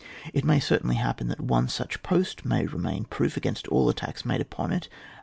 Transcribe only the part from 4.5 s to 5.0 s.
it, ana.